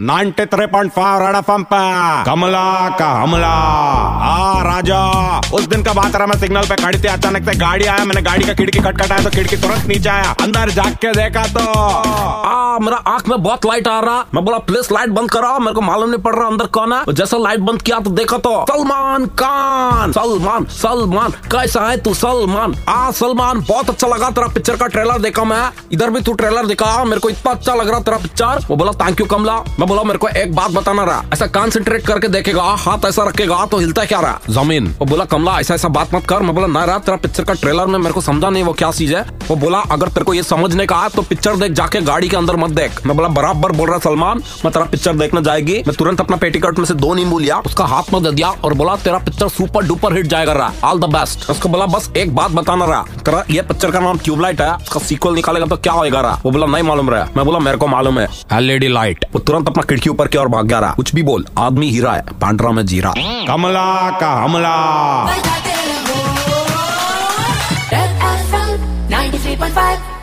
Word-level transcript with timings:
93.5 0.00 1.18
red 1.20 1.36
FM 1.36 1.62
पे। 1.62 1.80
कमला 2.24 2.88
का 2.98 3.10
हमला। 3.22 3.48
आ, 3.48 4.62
राजा, 4.62 5.02
उस 5.54 5.66
दिन 5.66 5.82
का 5.82 5.92
बात 5.92 6.16
रहा, 6.16 6.26
मैं 6.26 6.38
सिग्नल 6.38 6.62
पे 6.62 6.76
खड़ी 6.76 6.98
थी, 6.98 7.08
अचानक 7.08 7.44
से 7.44 7.54
गाड़ी 7.58 7.84
आया, 7.84 8.04
मैंने 8.04 8.22
गाड़ी 8.22 8.44
का 8.44 8.54
खिड़की 8.54 8.78
खटखटाया 8.78 9.22
तो 9.24 9.30
खिड़की 9.30 9.56
तुरंत 9.56 9.86
नीचे 9.86 10.08
आया, 10.08 10.34
अंदर 10.42 10.70
जाग 10.70 10.94
के 10.94 11.12
देखा 11.12 11.44
तो। 11.48 11.60
आ, 11.60 12.78
मेरा 12.78 12.96
आँख 12.96 13.28
में 13.28 13.42
बहुत 13.42 13.66
लाइट 13.66 13.88
आ 13.88 13.98
रहा। 14.00 14.24
मैं 14.34 14.44
बोला 14.44 14.58
प्लीज़ 14.58 14.92
लाइट 14.94 15.10
बंद 15.10 15.30
करो 15.30 15.58
मेरे 15.58 15.74
को 15.74 15.80
मालूम 15.80 16.10
नहीं 16.10 16.22
पड़ 16.22 16.34
रहा 16.34 16.46
अंदर 16.46 16.66
कौन 16.66 16.92
है। 16.92 17.14
जैसा 17.14 17.36
लाइट 17.36 17.60
बंद 17.60 17.82
किया 17.82 17.98
तो 17.98 18.10
देखा 18.10 18.38
तो 18.38 18.64
सलमान 18.70 19.26
खान, 19.26 20.12
सलमान 20.12 20.64
सलमान, 20.72 21.30
कैसा 21.52 21.80
है 21.80 21.96
तू, 21.96 22.14
सलमान? 22.14 22.74
आ, 22.88 23.10
सलमान, 23.10 23.60
बहुत 23.60 23.90
अच्छा 23.90 24.08
लगा 24.08 24.30
तेरा 24.30 24.46
पिक्चर 24.46 24.76
का 24.76 24.86
ट्रेलर 24.86 25.18
देखा 25.18 25.44
मैं। 25.44 25.70
इधर 25.92 26.10
भी 26.10 26.20
तू 26.20 26.32
ट्रेलर 26.32 26.66
दिखा, 26.66 27.04
मेरे 27.04 27.20
को 27.20 27.28
इतना 27.28 27.52
अच्छा 27.52 27.74
लग 27.74 27.88
रहा 27.90 28.00
तेरा 28.00 28.16
पिक्चर 28.16 28.66
वो 28.68 28.76
बोला 28.76 28.92
थैंक 29.06 29.20
यू 29.20 29.26
कमला। 29.26 29.62
मैं 29.84 29.88
बोला 29.88 30.02
मेरे 30.02 30.18
को 30.18 30.28
एक 30.28 30.54
बात 30.54 30.70
बताना 30.70 31.02
रहा। 31.04 31.24
ऐसा 31.32 31.46
कॉन्सेंट्रेट 31.46 32.06
करके 32.06 32.28
देखेगा 32.28 32.62
हाथ 32.62 33.04
ऐसा 33.06 33.24
रखेगा 33.24 33.64
तो 33.66 33.78
हिलता 33.78 34.04
क्या 34.04 34.20
रहा? 34.20 34.38
ज़मीन। 34.50 34.86
वो 34.98 35.06
बोला 35.06 35.24
कमला 35.24 35.58
ऐसा 35.60 35.74
ऐसा 35.74 35.88
बात 35.88 36.14
मत 36.14 36.24
कर। 36.24 36.42
मैं 36.42 36.54
बोला 36.54 36.66
ना 36.66 36.84
रहा 36.84 36.98
तेरा 36.98 37.16
पिक्चर 37.16 37.44
का 37.44 37.54
ट्रेलर 37.54 37.86
में 37.86 37.98
मेरे 37.98 38.12
को 38.12 38.20
समझा 38.20 38.50
नहीं 38.50 38.62
वो 38.62 38.72
क्या 38.72 38.90
चीज़ 38.90 39.14
है? 39.14 39.22
वो 39.48 39.56
बोला 39.56 39.78
अगर 39.90 40.08
तेरे 40.08 40.24
को 40.24 40.34
ये 40.34 40.42
समझने 40.42 40.86
का 40.86 41.08
तो 41.08 41.22
पिक्चर 41.22 41.56
देख 41.56 41.72
जाके 41.72 42.00
गाड़ी 42.00 42.28
के 42.28 42.36
अंदर 42.36 42.56
मत 42.56 42.70
देख। 42.70 43.06
मैं 43.06 43.16
बोला 43.16 43.28
बराबर 43.30 43.72
बोल 43.72 43.88
रहा 43.88 43.98
सलमान। 43.98 44.38
मैं 44.64 44.72
तेरा 44.72 44.84
पिक्चर 44.84 45.16
देखने 45.16 45.42
जाएगी। 45.42 45.74
मैं 45.86 45.96
तुरंत 45.96 46.20
अपना 46.20 46.36
पेटीकोट 46.36 46.78
में 46.78 46.86
से 46.86 46.94
दो 46.94 47.12
नींबू 47.14 47.38
लिया 47.38 47.58
उसका 47.66 47.84
हाथ 47.84 48.12
में 48.12 48.22
दे 48.22 48.30
दिया 48.30 48.50
और 48.64 48.74
बोला 48.74 48.96
तेरा 49.04 49.18
पिक्चर 49.18 49.48
सुपर 49.48 49.86
डुपर 49.86 50.16
हिट 50.16 50.26
जाएगा 50.26 50.52
रहा। 50.52 50.72
ऑल 50.84 51.00
द 51.00 51.10
बेस्ट 51.14 51.48
उसको 51.50 51.68
बोला 51.68 51.86
बस 51.88 52.10
एक 52.16 52.34
बात 52.34 52.50
बताना 52.52 52.84
रहा। 52.84 53.02
तेरा 53.20 53.44
ये 53.50 53.62
पिक्चर 53.64 53.90
का 53.90 54.00
नाम 54.00 54.18
ट्यूबलाइट 54.18 54.60
है 54.60 54.72
उसका 54.72 55.00
सीक्वल 55.02 55.34
निकालेगा 55.34 55.66
तो 55.66 55.76
क्या 55.76 55.92
होएगा 55.92 56.20
रहा? 56.20 56.40
वो 56.44 56.50
बोला 56.50 56.66
नहीं 56.66 56.82
मालूम 56.82 57.10
रहा। 57.10 57.28
मैं 57.36 57.46
बोला 57.46 57.58
मेरे 57.58 57.76
को 57.76 57.86
मालूम 57.88 58.18
है। 58.18 58.28
एलईडी 58.52 58.88
लाइट 58.88 59.24
वो 59.34 59.40
तुरंत 59.40 59.72
अपना 59.74 59.84
खिड़की 59.88 60.10
ऊपर 60.10 60.28
की 60.28 60.38
और 60.38 60.48
भाग 60.48 60.66
गया 60.66 60.78
रहा। 60.78 60.92
कुछ 60.92 61.14
भी 61.14 61.22
बोल 61.22 61.44
आदमी 61.58 61.86
हीरा 61.90 62.12
है 62.12 62.22
पांडरा 62.40 62.70
में 62.70 62.84
जीरा। 62.86 63.12
कमला 63.48 64.10
का 64.20 64.32
हमला। 64.42 64.74
93.5 69.10 70.13